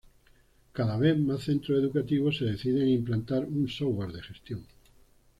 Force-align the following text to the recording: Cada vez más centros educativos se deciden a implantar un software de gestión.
Cada 0.73 0.97
vez 0.97 1.15
más 1.19 1.43
centros 1.43 1.77
educativos 1.77 2.35
se 2.37 2.45
deciden 2.45 2.87
a 2.87 2.91
implantar 2.91 3.45
un 3.45 3.67
software 3.69 4.11
de 4.11 4.23
gestión. 4.23 4.65